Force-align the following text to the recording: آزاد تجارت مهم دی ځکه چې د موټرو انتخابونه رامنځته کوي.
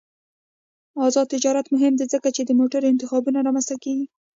آزاد 1.05 1.27
تجارت 1.33 1.65
مهم 1.75 1.93
دی 1.99 2.05
ځکه 2.13 2.29
چې 2.35 2.41
د 2.45 2.51
موټرو 2.59 2.91
انتخابونه 2.93 3.39
رامنځته 3.47 3.75
کوي. 3.83 4.05